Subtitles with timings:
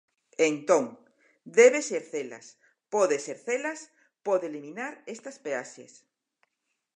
[0.49, 0.85] Entón,
[1.59, 2.45] debe exercelas,
[2.93, 3.79] pode exercelas,
[4.27, 5.93] pode eliminar estas peaxes.